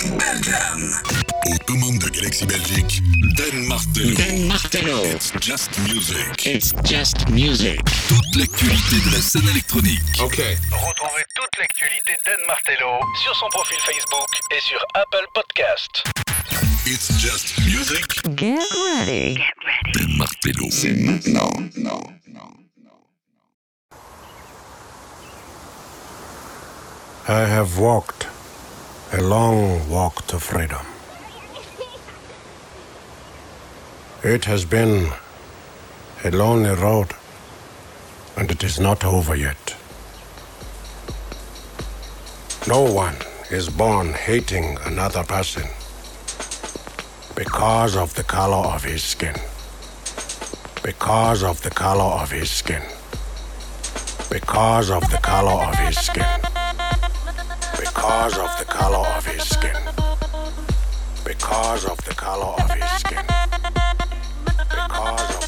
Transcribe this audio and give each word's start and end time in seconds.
Aux 0.00 1.58
commandes 1.66 1.98
de 1.98 2.08
Galaxy 2.08 2.46
Belgique, 2.46 3.02
Dan 3.36 3.66
Martello. 3.66 4.14
Dan 4.14 4.46
Martello. 4.46 5.04
It's 5.04 5.32
just 5.40 5.76
music. 5.88 6.46
It's 6.46 6.72
just 6.84 7.28
music. 7.30 7.80
Toute 8.06 8.36
l'actualité 8.36 9.00
de 9.04 9.16
la 9.16 9.20
scène 9.20 9.48
électronique. 9.48 9.98
Ok. 10.22 10.36
Retrouvez 10.70 11.24
toute 11.34 11.58
l'actualité 11.58 12.12
d'Anne 12.24 12.46
Martello 12.46 13.00
sur 13.24 13.34
son 13.34 13.48
profil 13.48 13.76
Facebook 13.84 14.28
et 14.56 14.60
sur 14.60 14.78
Apple 14.94 15.26
Podcast. 15.34 16.04
It's 16.86 17.08
just 17.18 17.58
music. 17.66 18.04
Get 18.36 18.60
ready. 19.00 19.40
Dan 19.94 20.16
Martello. 20.16 20.68
C'est 20.70 20.92
maintenant. 20.92 21.50
I 27.30 27.40
have 27.44 27.78
walked 27.78 28.26
a 29.12 29.22
long 29.22 29.88
walk 29.88 30.26
to 30.26 30.38
freedom. 30.38 30.84
It 34.22 34.44
has 34.44 34.66
been 34.66 35.12
a 36.24 36.30
lonely 36.30 36.74
road, 36.74 37.14
and 38.36 38.50
it 38.50 38.62
is 38.62 38.78
not 38.78 39.04
over 39.04 39.34
yet. 39.34 39.76
No 42.66 42.82
one 42.82 43.16
is 43.50 43.70
born 43.70 44.12
hating 44.12 44.76
another 44.84 45.24
person 45.24 45.66
because 47.34 47.96
of 47.96 48.14
the 48.14 48.24
color 48.24 48.68
of 48.74 48.84
his 48.84 49.02
skin. 49.02 49.36
Because 50.82 51.42
of 51.42 51.62
the 51.62 51.70
color 51.70 52.20
of 52.20 52.30
his 52.30 52.50
skin. 52.50 52.82
Because 54.30 54.90
of 54.90 55.10
the 55.10 55.18
color 55.22 55.62
of 55.64 55.74
his 55.76 55.96
skin 55.96 56.57
because 57.98 58.38
of 58.38 58.58
the 58.60 58.64
color 58.64 59.08
of 59.08 59.26
his 59.26 59.42
skin. 59.42 59.74
Because 61.24 61.84
of 61.84 61.96
the 62.04 62.14
color 62.14 62.54
of 62.62 62.70
his 62.70 62.90
skin. 63.00 63.24
Because 64.70 65.44
of 65.44 65.47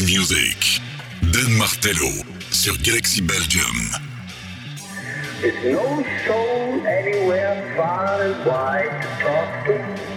Music. 0.00 0.80
Dan 1.22 1.50
Martello 1.56 2.10
sur 2.50 2.76
Galaxy 2.82 3.20
Belgium. 3.20 3.90
There's 5.40 5.64
no 5.64 6.04
soul 6.26 6.86
anywhere 6.86 7.74
far 7.76 8.22
and 8.22 8.46
wide 8.46 9.02
to 9.02 9.08
talk 9.24 9.66
to. 9.66 10.07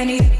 any 0.00 0.39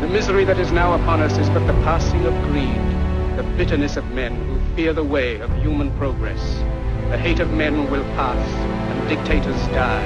The 0.00 0.08
misery 0.08 0.44
that 0.44 0.58
is 0.58 0.72
now 0.72 0.92
upon 0.92 1.22
us 1.22 1.38
is 1.38 1.48
but 1.48 1.66
the 1.66 1.72
passing 1.82 2.26
of 2.26 2.34
greed, 2.44 3.38
the 3.38 3.42
bitterness 3.56 3.96
of 3.96 4.04
men 4.12 4.34
who 4.34 4.76
fear 4.76 4.92
the 4.92 5.02
way 5.02 5.40
of 5.40 5.50
human 5.62 5.90
progress. 5.96 6.40
The 7.10 7.16
hate 7.16 7.40
of 7.40 7.50
men 7.50 7.90
will 7.90 8.04
pass, 8.14 8.46
and 8.90 9.08
dictators 9.08 9.56
die, 9.68 10.04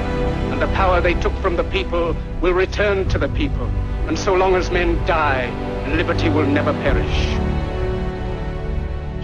and 0.51 0.61
the 0.61 0.67
power 0.67 1.01
they 1.01 1.13
took 1.15 1.33
from 1.39 1.57
the 1.57 1.65
people 1.65 2.15
will 2.39 2.53
return 2.53 3.09
to 3.09 3.17
the 3.17 3.27
people. 3.29 3.65
And 4.07 4.17
so 4.17 4.33
long 4.33 4.55
as 4.55 4.71
men 4.71 4.95
die, 5.05 5.49
liberty 5.95 6.29
will 6.29 6.45
never 6.47 6.71
perish. 6.71 7.37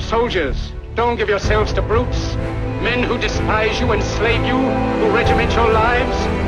Soldiers, 0.03 0.73
don't 0.95 1.15
give 1.15 1.29
yourselves 1.29 1.71
to 1.73 1.81
brutes. 1.81 2.35
Men 2.83 3.03
who 3.03 3.17
despise 3.17 3.79
you, 3.79 3.93
enslave 3.93 4.45
you, 4.45 4.57
who 4.57 5.15
regiment 5.15 5.53
your 5.53 5.71
lives, 5.71 6.36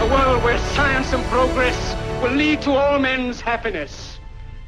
a 0.00 0.06
world 0.06 0.42
where 0.42 0.58
science 0.58 1.12
and 1.12 1.24
progress 1.24 1.96
will 2.20 2.32
lead 2.32 2.60
to 2.62 2.72
all 2.72 2.98
men's 2.98 3.40
happiness. 3.40 4.18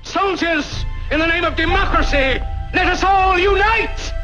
Soldiers, 0.02 0.84
in 1.10 1.20
the 1.20 1.26
name 1.26 1.44
of 1.44 1.56
democracy, 1.56 2.40
let 2.74 2.86
us 2.86 3.02
all 3.04 3.38
unite! 3.38 4.14